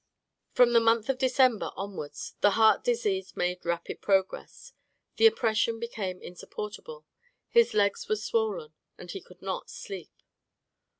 From 0.53 0.73
the 0.73 0.79
month 0.79 1.09
of 1.09 1.19
December 1.19 1.69
onwards, 1.75 2.33
the 2.41 2.49
heart 2.57 2.83
disease 2.83 3.37
made 3.37 3.63
rapid 3.63 4.01
progress; 4.01 4.73
the 5.17 5.27
oppression 5.27 5.79
became 5.79 6.23
insupportable, 6.23 7.05
his 7.49 7.75
legs 7.75 8.09
were 8.09 8.15
swollen, 8.15 8.73
and 8.97 9.11
he 9.11 9.21
could 9.21 9.43
not 9.43 9.69
sleep.... 9.69 10.09